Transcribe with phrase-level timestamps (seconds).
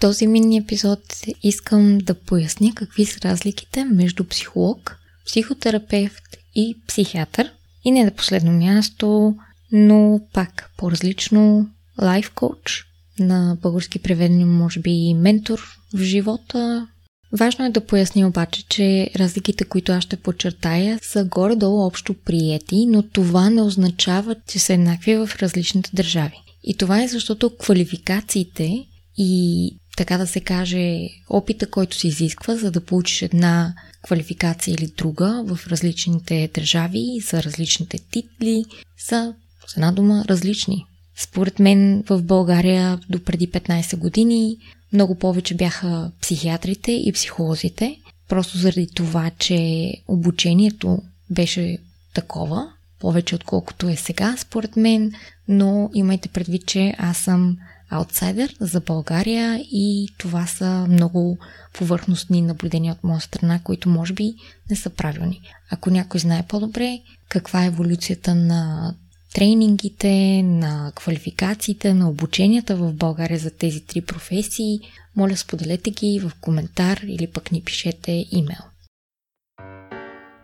[0.00, 1.00] този мини епизод
[1.42, 7.50] искам да поясня какви са разликите между психолог, психотерапевт и психиатър.
[7.84, 9.34] И не на последно място,
[9.72, 11.68] но пак по-различно
[12.02, 12.84] лайф коуч,
[13.18, 15.62] на български преведени може би и ментор
[15.94, 16.88] в живота.
[17.32, 22.86] Важно е да поясня обаче, че разликите, които аз ще подчертая, са горе-долу общо приети,
[22.86, 26.36] но това не означава, че са еднакви в различните държави.
[26.64, 28.86] И това е защото квалификациите
[29.18, 34.86] и така да се каже, опита, който се изисква, за да получиш една квалификация или
[34.86, 38.64] друга в различните държави, за различните титли,
[38.98, 39.34] са,
[39.66, 40.84] с една дума, различни.
[41.16, 44.56] Според мен в България до преди 15 години
[44.92, 47.96] много повече бяха психиатрите и психолозите,
[48.28, 51.78] просто заради това, че обучението беше
[52.14, 55.12] такова, повече отколкото е сега, според мен,
[55.48, 57.56] но имайте предвид, че аз съм
[57.90, 61.38] аутсайдер за България и това са много
[61.72, 64.34] повърхностни наблюдения от моя страна, които може би
[64.70, 65.40] не са правилни.
[65.70, 66.98] Ако някой знае по-добре
[67.28, 68.94] каква е еволюцията на
[69.34, 74.80] тренингите, на квалификациите, на обученията в България за тези три професии,
[75.16, 78.62] моля споделете ги в коментар или пък ни пишете имейл.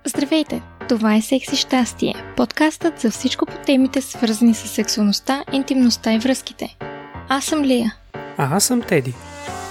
[0.04, 0.62] Здравейте!
[0.88, 6.76] Това е Секси Щастие, подкастът за всичко по темите свързани с сексуалността, интимността и връзките.
[7.28, 7.94] Аз съм Лия.
[8.14, 9.14] А аз съм Теди.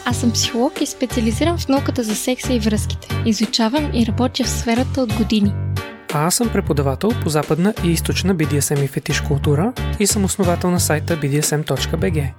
[0.05, 3.07] Аз съм психолог и специализирам в науката за секса и връзките.
[3.25, 5.53] Изучавам и работя в сферата от години–
[6.17, 10.71] а аз съм преподавател по западна и източна BDSM и фетиш култура и съм основател
[10.71, 12.33] на сайта bdsm.bg.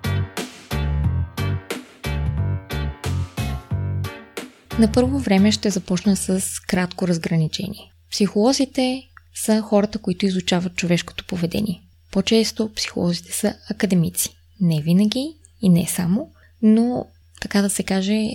[4.79, 7.93] На първо време ще започна с кратко разграничение.
[8.11, 9.03] Психолозите
[9.35, 11.83] са хората, които изучават човешкото поведение.
[12.13, 14.37] По-често психолозите са академици.
[14.61, 16.31] Не винаги и не само,
[16.63, 17.07] но
[17.41, 18.29] така да се каже,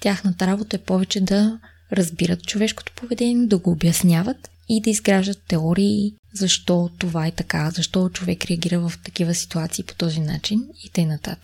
[0.00, 1.58] тяхната работа е повече да
[1.92, 8.08] разбират човешкото поведение, да го обясняват и да изграждат теории защо това е така, защо
[8.08, 11.36] човек реагира в такива ситуации по този начин и т.н.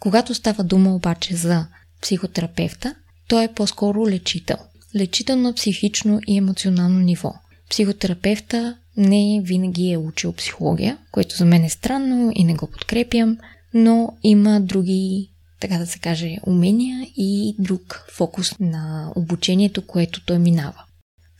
[0.00, 1.66] Когато става дума обаче за
[2.02, 2.94] психотерапевта,
[3.28, 4.56] той е по-скоро лечител.
[4.96, 7.34] Лечител на психично и емоционално ниво.
[7.70, 13.38] Психотерапевта не винаги е учил психология, което за мен е странно и не го подкрепям,
[13.74, 20.38] но има други, така да се каже, умения и друг фокус на обучението, което той
[20.38, 20.84] минава.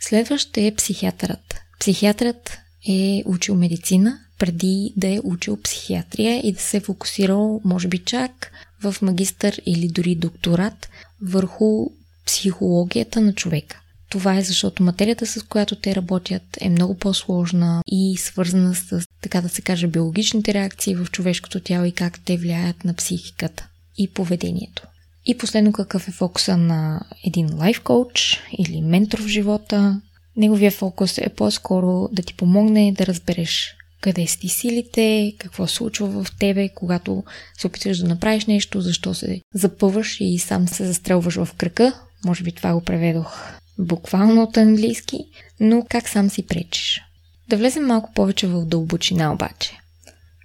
[0.01, 1.61] Следващ е психиатърът.
[1.81, 7.89] Психиатърът е учил медицина преди да е учил психиатрия и да се е фокусирал, може
[7.89, 10.89] би чак в магистър или дори докторат
[11.23, 11.87] върху
[12.27, 13.82] психологията на човека.
[14.13, 19.41] Това е защото материята, с която те работят, е много по-сложна и свързана с, така
[19.41, 23.69] да се каже, биологичните реакции в човешкото тяло и как те влияят на психиката
[23.99, 24.83] и поведението.
[25.27, 30.01] И последно какъв е фокуса на един лайф коуч или ментор в живота.
[30.37, 36.25] Неговия фокус е по-скоро да ти помогне да разбереш къде си силите, какво се случва
[36.25, 37.25] в тебе, когато
[37.59, 42.01] се опитваш да направиш нещо, защо се запъваш и сам се застрелваш в кръка.
[42.25, 45.19] Може би това го преведох буквално от английски,
[45.61, 47.01] но как сам си пречиш.
[47.49, 49.79] Да влезем малко повече в дълбочина обаче.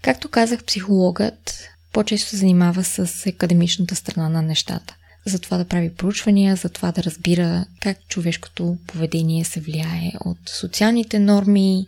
[0.01, 4.95] Както казах, психологът по-често се занимава с академичната страна на нещата.
[5.25, 10.37] За това да прави проучвания, за това да разбира как човешкото поведение се влияе от
[10.45, 11.87] социалните норми,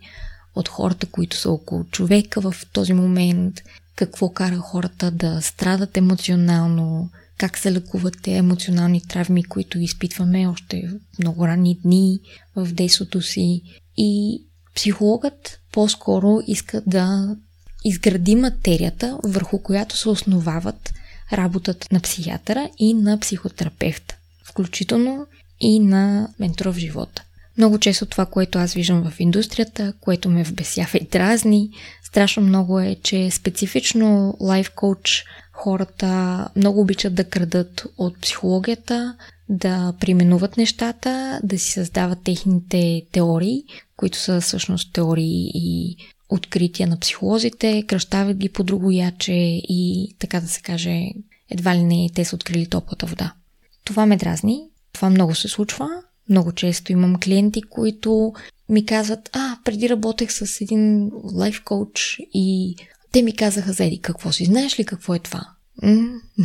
[0.54, 3.60] от хората, които са около човека в този момент,
[3.96, 10.88] какво кара хората да страдат емоционално, как се лекуват те емоционални травми, които изпитваме още
[10.88, 12.20] в много ранни дни
[12.56, 13.62] в действото си.
[13.96, 14.42] И
[14.74, 17.36] психологът по-скоро иска да
[17.84, 20.92] изгради материята, върху която се основават
[21.32, 25.26] работата на психиатъра и на психотерапевта, включително
[25.60, 27.22] и на ментора в живота.
[27.58, 31.70] Много често това, което аз виждам в индустрията, което ме вбесява и дразни,
[32.04, 35.24] страшно много е, че специфично лайф коуч
[35.60, 39.16] хората много обичат да крадат от психологията,
[39.48, 43.64] да применуват нещата, да си създават техните теории,
[43.96, 45.96] които са всъщност теории и
[46.28, 49.32] открития на психолозите, кръщават ги по друго яче
[49.68, 51.10] и така да се каже,
[51.50, 53.32] едва ли не те са открили топлата вода.
[53.84, 54.62] Това ме дразни,
[54.92, 55.88] това много се случва.
[56.28, 58.32] Много често имам клиенти, които
[58.68, 62.76] ми казват, а, преди работех с един лайф коуч и
[63.12, 65.48] те ми казаха, Зеди, какво си, знаеш ли какво е това?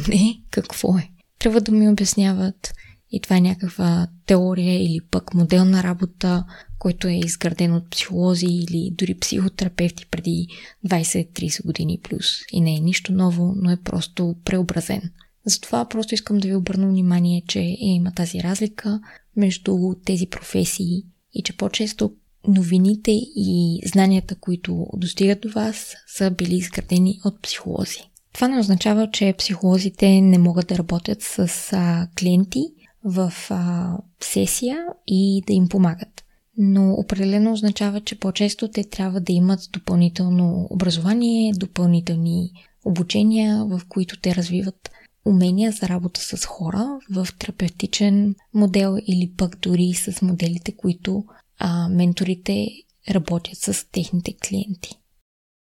[0.08, 1.10] Не, какво е?
[1.40, 2.74] Трябва да ми обясняват
[3.12, 6.46] и това е някаква теория или пък модел на работа,
[6.80, 10.48] който е изграден от психолози или дори психотерапевти преди
[10.88, 12.26] 20-30 години плюс.
[12.52, 15.02] И не е нищо ново, но е просто преобразен.
[15.46, 19.02] Затова просто искам да ви обърна внимание, че има тази разлика
[19.38, 21.04] между тези професии
[21.34, 22.14] и че по-често
[22.48, 28.00] новините и знанията, които достигат до вас, са били изградени от психолози.
[28.36, 32.62] Това не означава, че психолозите не могат да работят с а, клиенти
[33.04, 36.24] в а, сесия и да им помагат.
[36.58, 42.52] Но определено означава, че по-често те трябва да имат допълнително образование, допълнителни
[42.86, 44.92] обучения, в които те развиват
[45.26, 51.24] умения за работа с хора в терапевтичен модел или пък дори с моделите, които
[51.60, 52.68] а, менторите
[53.10, 55.00] работят с техните клиенти.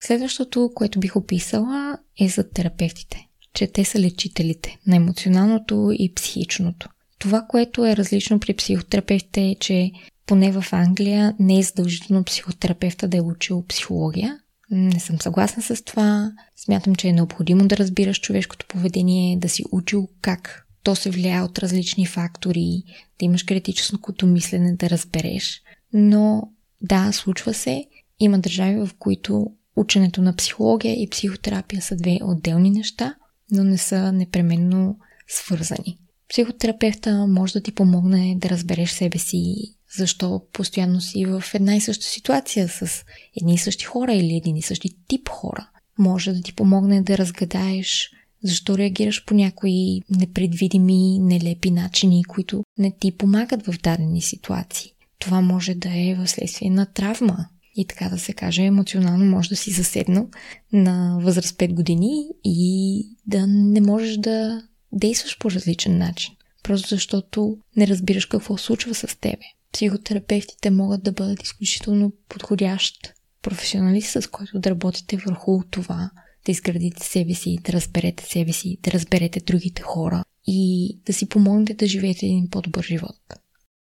[0.07, 6.89] Следващото, което бих описала е за терапевтите, че те са лечителите на емоционалното и психичното.
[7.19, 9.93] Това, което е различно при психотерапевтите е, че
[10.27, 14.39] поне в Англия не е задължително психотерапевта да е учил психология.
[14.71, 16.33] Не съм съгласна с това.
[16.57, 21.43] Смятам, че е необходимо да разбираш човешкото поведение, да си учил как то се влияе
[21.43, 22.83] от различни фактори,
[23.19, 25.63] да имаш критическото мислене, да разбереш.
[25.93, 26.51] Но
[26.83, 27.85] да, случва се.
[28.21, 33.15] Има държави, в които ученето на психология и психотерапия са две отделни неща,
[33.51, 35.99] но не са непременно свързани.
[36.29, 39.55] Психотерапевта може да ти помогне да разбереш себе си,
[39.97, 43.05] защо постоянно си в една и съща ситуация с
[43.37, 45.69] едни и същи хора или един и същи тип хора.
[45.99, 48.11] Може да ти помогне да разгадаеш
[48.43, 54.93] защо реагираш по някои непредвидими, нелепи начини, които не ти помагат в дадени ситуации.
[55.19, 57.49] Това може да е в следствие на травма.
[57.77, 60.29] И така да се каже, емоционално може да си заседнал
[60.73, 64.63] на възраст 5 години и да не можеш да
[64.93, 66.35] действаш по различен начин.
[66.63, 69.45] Просто защото не разбираш какво случва с тебе.
[69.73, 76.11] Психотерапевтите могат да бъдат изключително подходящ професионалист, с който да работите върху това,
[76.47, 81.29] да изградите себе си, да разберете себе си, да разберете другите хора и да си
[81.29, 83.21] помогнете да живеете един по-добър живот.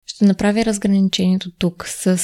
[0.05, 2.21] Ще направя разграничението тук с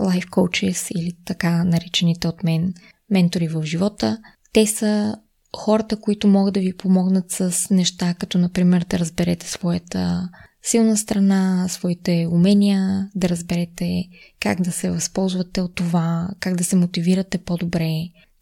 [0.00, 2.74] life coaches или така наречените от мен
[3.10, 4.18] ментори в живота.
[4.52, 5.16] Те са
[5.56, 10.28] хората, които могат да ви помогнат с неща, като например да разберете своята
[10.62, 14.04] силна страна, своите умения, да разберете
[14.40, 17.92] как да се възползвате от това, как да се мотивирате по-добре,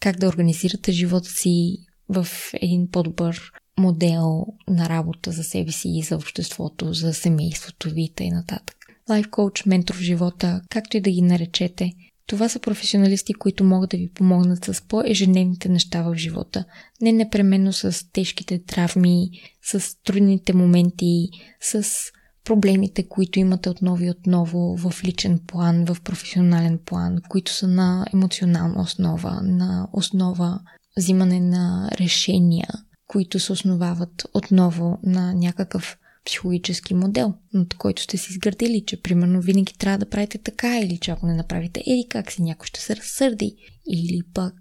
[0.00, 1.78] как да организирате живота си
[2.08, 8.10] в един по-добър модел на работа за себе си и за обществото, за семейството ви
[8.20, 8.77] и нататък
[9.10, 11.92] лайф коуч, ментор в живота, както и да ги наречете.
[12.26, 16.64] Това са професионалисти, които могат да ви помогнат с по-ежедневните неща в живота.
[17.00, 19.30] Не непременно с тежките травми,
[19.62, 21.28] с трудните моменти,
[21.60, 21.86] с
[22.44, 28.06] проблемите, които имате отново и отново в личен план, в професионален план, които са на
[28.14, 30.60] емоционална основа, на основа
[30.96, 32.68] взимане на решения,
[33.06, 39.40] които се основават отново на някакъв психологически модел, над който сте си изградили, че примерно
[39.40, 42.80] винаги трябва да правите така или че ако не направите еди как си, някой ще
[42.80, 43.56] се разсърди
[43.90, 44.54] или пък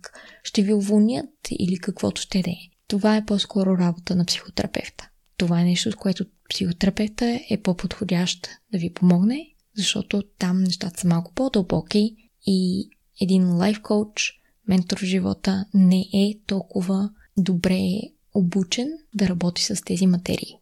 [0.44, 2.58] ще ви уволнят или каквото ще да е.
[2.88, 5.10] Това е по-скоро работа на психотерапевта.
[5.38, 11.08] Това е нещо, с което психотерапевта е по-подходящ да ви помогне, защото там нещата са
[11.08, 12.16] малко по-дълбоки
[12.46, 12.90] и
[13.22, 14.34] един лайф коуч,
[14.68, 17.82] ментор в живота не е толкова добре
[18.34, 20.58] обучен да работи с тези материи.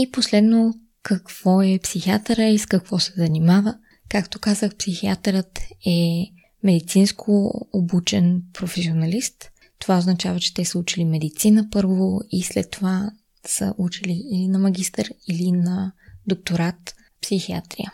[0.00, 3.78] И последно, какво е психиатъра и с какво се занимава?
[4.08, 6.26] Както казах, психиатърът е
[6.62, 9.50] медицинско обучен професионалист.
[9.78, 13.10] Това означава, че те са учили медицина първо и след това
[13.46, 15.92] са учили или на магистър, или на
[16.26, 17.92] докторат психиатрия.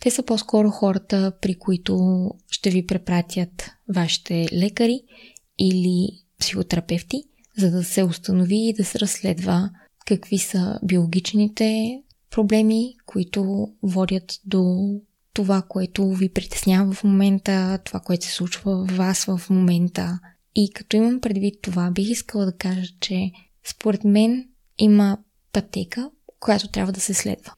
[0.00, 5.00] Те са по-скоро хората, при които ще ви препратят вашите лекари
[5.58, 6.08] или
[6.40, 7.22] психотерапевти,
[7.58, 9.70] за да се установи и да се разследва
[10.06, 11.98] какви са биологичните
[12.30, 14.90] проблеми, които водят до
[15.32, 20.18] това, което ви притеснява в момента, това, което се случва в вас в момента.
[20.54, 23.30] И като имам предвид това, бих искала да кажа, че
[23.70, 24.48] според мен
[24.78, 25.18] има
[25.52, 26.10] пътека,
[26.40, 27.52] която трябва да се следва.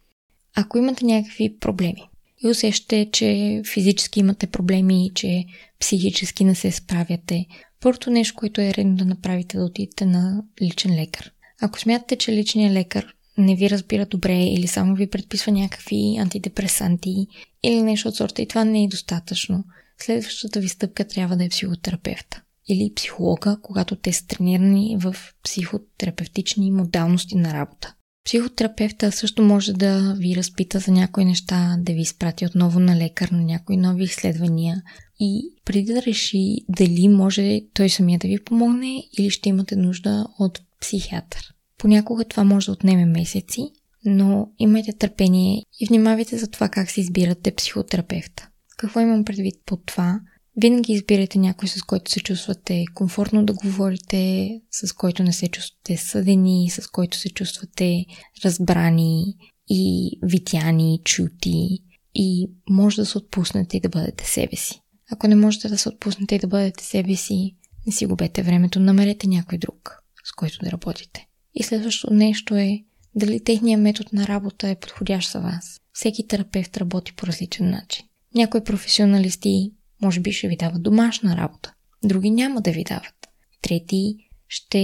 [0.57, 2.02] Ако имате някакви проблеми
[2.45, 5.45] и усещате, че физически имате проблеми, че
[5.81, 7.47] психически не се справяте,
[7.81, 11.33] първото нещо, което е редно да направите, да отидете на личен лекар.
[11.62, 17.27] Ако смятате, че личният лекар не ви разбира добре или само ви предписва някакви антидепресанти
[17.62, 19.65] или нещо от сорта и това не е достатъчно,
[19.99, 26.71] следващата ви стъпка трябва да е психотерапевта или психолога, когато те са тренирани в психотерапевтични
[26.71, 27.95] модалности на работа.
[28.25, 33.29] Психотерапевта също може да ви разпита за някои неща, да ви изпрати отново на лекар,
[33.29, 34.83] на някои нови изследвания
[35.21, 40.27] и преди да реши дали може той самия да ви помогне или ще имате нужда
[40.38, 41.54] от психиатър.
[41.78, 43.62] Понякога това може да отнеме месеци,
[44.04, 48.49] но имайте търпение и внимавайте за това как се избирате психотерапевта.
[48.76, 50.20] Какво имам предвид под това?
[50.61, 55.97] Винаги избирайте някой, с който се чувствате комфортно да говорите, с който не се чувствате
[55.97, 58.04] съдени, с който се чувствате
[58.44, 59.37] разбрани
[59.68, 61.78] и витяни, чути
[62.14, 64.80] и може да се отпуснете и да бъдете себе си.
[65.11, 67.56] Ако не можете да се отпуснете и да бъдете себе си,
[67.87, 71.26] не си губете времето, намерете някой друг, с който да работите.
[71.54, 75.80] И следващото нещо е дали техният метод на работа е подходящ за вас.
[75.92, 78.06] Всеки терапевт работи по различен начин.
[78.35, 81.73] Някои професионалисти може би ще ви дават домашна работа,
[82.04, 83.14] други няма да ви дават.
[83.62, 84.16] Трети
[84.49, 84.78] ще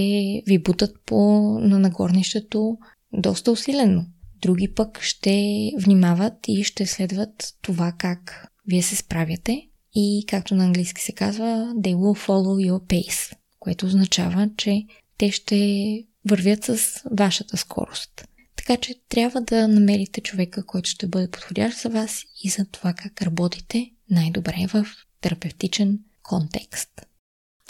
[0.47, 1.15] ви бутат по
[1.59, 2.77] на нагорнището
[3.13, 4.05] доста усилено.
[4.41, 9.61] Други пък ще внимават и ще следват това как вие се справяте
[9.95, 14.85] и както на английски се казва they will follow your pace, което означава, че
[15.17, 18.27] те ще вървят с вашата скорост.
[18.55, 22.93] Така че трябва да намерите човека, който ще бъде подходящ за вас и за това
[22.93, 24.85] как работите най-добре в
[25.21, 26.89] терапевтичен контекст.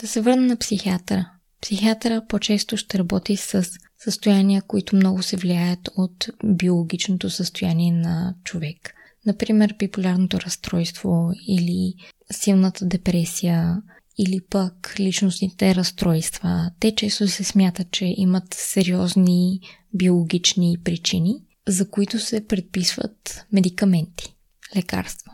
[0.01, 1.31] Да се върна на психиатъра.
[1.61, 3.65] Психиатъра по-често ще работи с
[3.99, 8.93] състояния, които много се влияят от биологичното състояние на човек.
[9.25, 11.93] Например, биполярното разстройство или
[12.31, 13.81] силната депресия,
[14.17, 16.71] или пък личностните разстройства.
[16.79, 19.59] Те често се смятат, че имат сериозни
[19.93, 21.35] биологични причини,
[21.67, 24.35] за които се предписват медикаменти,
[24.75, 25.31] лекарства.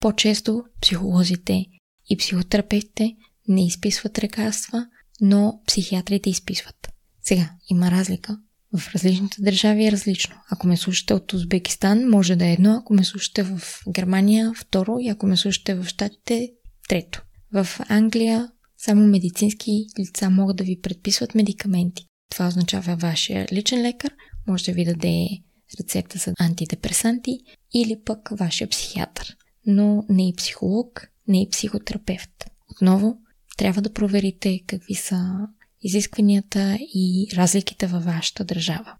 [0.00, 1.66] По-често психолозите
[2.10, 3.16] и психотерапевтите
[3.48, 4.86] не изписват лекарства,
[5.20, 6.88] но психиатрите изписват.
[7.22, 8.38] Сега, има разлика.
[8.78, 10.36] В различните държави е различно.
[10.50, 14.98] Ако ме слушате от Узбекистан, може да е едно, ако ме слушате в Германия, второ,
[15.00, 16.52] и ако ме слушате в Штатите,
[16.88, 17.22] трето.
[17.52, 22.06] В Англия само медицински лица могат да ви предписват медикаменти.
[22.30, 24.12] Това означава вашия личен лекар
[24.46, 25.28] може да ви даде
[25.80, 27.38] рецепта за антидепресанти
[27.74, 29.36] или пък вашия психиатър.
[29.66, 32.44] Но не и психолог, не и психотерапевт.
[32.70, 33.18] Отново,
[33.56, 35.48] трябва да проверите какви са
[35.82, 38.94] изискванията и разликите във вашата държава.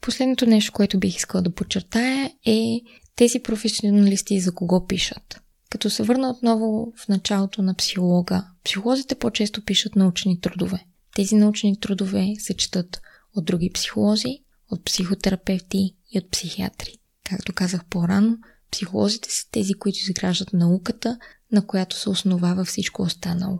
[0.00, 2.80] Последното нещо, което бих искала да подчертая е
[3.16, 5.40] тези професионалисти за кого пишат.
[5.70, 10.86] Като се върна отново в началото на психолога, психолозите по-често пишат научни трудове.
[11.14, 13.00] Тези научни трудове се четат
[13.34, 14.38] от други психолози,
[14.70, 16.98] от психотерапевти и от психиатри.
[17.24, 18.38] Както казах по-рано,
[18.70, 21.18] психолозите са тези, които изграждат науката,
[21.52, 23.58] на която се основава всичко останало.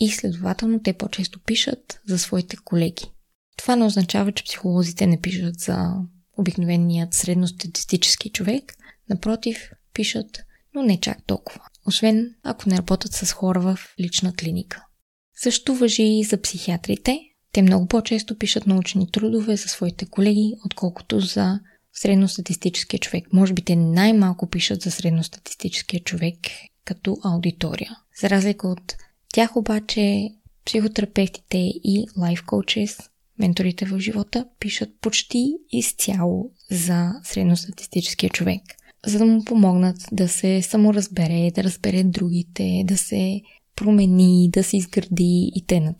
[0.00, 3.12] И следователно те по-често пишат за своите колеги.
[3.56, 5.94] Това не означава, че психолозите не пишат за
[6.38, 8.74] обикновеният средностатистически човек.
[9.10, 10.40] Напротив, пишат
[10.74, 11.60] но не чак толкова.
[11.86, 14.84] Освен ако не работят с хора в лична клиника.
[15.36, 17.20] Също въжи и за психиатрите.
[17.52, 21.60] Те много по-често пишат научни трудове за своите колеги, отколкото за
[21.92, 23.32] средностатистическия човек.
[23.32, 26.36] Може би те най-малко пишат за средностатистическия човек
[26.84, 27.90] като аудитория.
[28.20, 28.94] За разлика от
[29.32, 30.28] тях обаче,
[30.64, 32.98] психотерапевтите и лайф коучес,
[33.38, 38.62] менторите в живота, пишат почти изцяло за средностатистическия човек
[39.06, 43.40] за да му помогнат да се саморазбере, да разбере другите, да се
[43.76, 45.94] промени, да се изгради и т.н.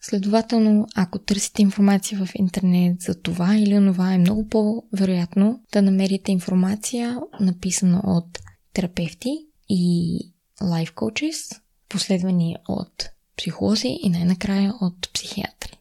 [0.00, 6.32] Следователно, ако търсите информация в интернет за това или онова, е много по-вероятно да намерите
[6.32, 8.38] информация, написана от
[8.72, 9.38] терапевти
[9.68, 10.18] и
[10.62, 11.48] лайф коучес,
[11.88, 15.78] последвани от психолози и най-накрая от психиатри.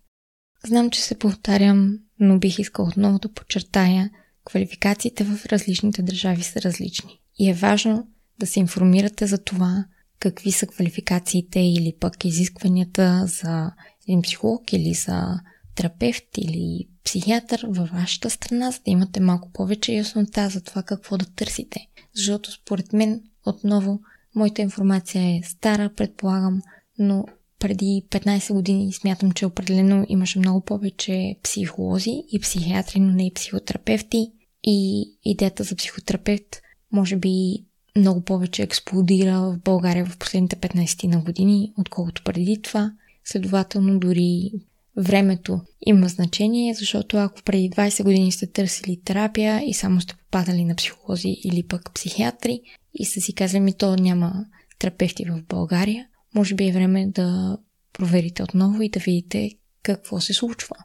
[0.67, 4.09] Знам, че се повтарям, но бих искал отново да подчертая–
[4.45, 8.07] Квалификациите в различните държави са различни и е важно
[8.39, 9.85] да се информирате за това
[10.19, 13.71] какви са квалификациите или пък изискванията за
[14.07, 15.39] един психолог или за
[15.75, 21.17] терапевт или психиатър във вашата страна, за да имате малко повече яснота за това какво
[21.17, 21.87] да търсите.
[22.15, 23.99] Защото според мен, отново,
[24.35, 26.61] моята информация е стара, предполагам,
[26.99, 27.25] но
[27.63, 33.33] преди 15 години смятам, че определено имаше много повече психолози и психиатри, но не и
[33.33, 34.31] психотерапевти.
[34.63, 37.65] И идеята за психотерапевт може би
[37.97, 42.91] много повече експлодира в България в последните 15 на години, отколкото преди това.
[43.25, 44.51] Следователно дори
[44.97, 50.65] времето има значение, защото ако преди 20 години сте търсили терапия и само сте попадали
[50.65, 52.61] на психолози или пък психиатри
[52.93, 54.45] и сте си казали ми то няма
[54.79, 57.57] терапевти в България, може би е време да
[57.93, 59.51] проверите отново и да видите
[59.83, 60.75] какво се случва.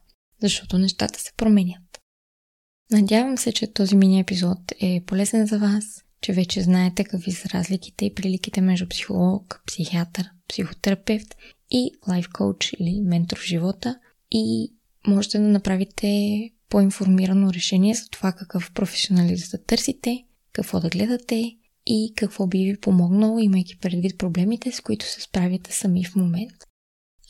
[0.43, 2.01] Защото нещата се променят.
[2.91, 5.85] Надявам се, че този мини епизод е полезен за вас,
[6.21, 11.37] че вече знаете какви са разликите и приликите между психолог, психиатър, психотерапевт
[11.71, 13.99] и лайф коуч или ментор в живота
[14.31, 14.73] и
[15.07, 21.57] можете да направите по-информирано решение за това какъв професионалист да търсите, какво да гледате
[21.89, 26.53] и какво би ви помогнало, имайки предвид проблемите, с които се справяте сами в момент.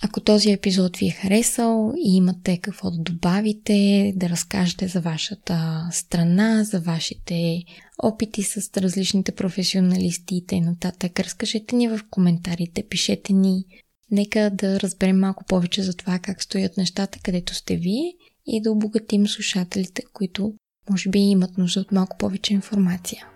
[0.02, 5.88] Ако този епизод ви е харесал и имате какво да добавите, да разкажете за вашата
[5.92, 7.62] страна, за вашите
[7.98, 10.76] опити с различните професионалисти и т.н.
[11.18, 13.64] разкажете ни в коментарите, пишете ни.
[14.10, 18.12] Нека да разберем малко повече за това как стоят нещата, където сте вие
[18.46, 20.54] и да обогатим слушателите, които
[20.90, 23.26] може би имат нужда от малко повече информация.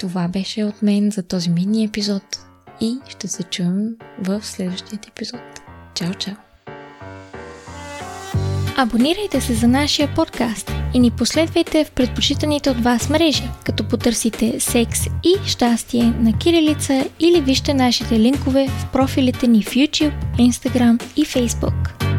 [0.00, 2.22] Това беше от мен за този мини епизод
[2.80, 3.88] и ще се чуем
[4.18, 5.40] в следващия епизод.
[5.94, 6.34] Чао, чао!
[8.76, 14.60] Абонирайте се за нашия подкаст и ни последвайте в предпочитаните от вас мрежи, като потърсите
[14.60, 21.02] секс и щастие на кирилица или вижте нашите линкове в профилите ни в YouTube, Instagram
[21.16, 22.09] и Facebook.